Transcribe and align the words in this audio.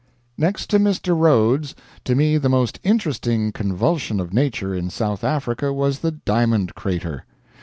Next 0.35 0.65
to 0.71 0.79
Mr. 0.79 1.15
Rhodes, 1.15 1.75
to 2.05 2.15
me 2.15 2.39
the 2.39 2.49
most 2.49 2.79
interesting 2.81 3.51
convulsion 3.51 4.19
of 4.19 4.33
nature 4.33 4.73
in 4.73 4.89
South 4.89 5.23
Africa 5.23 5.71
was 5.71 5.99
the 5.99 6.09
diamond 6.13 6.73
crater. 6.73 7.23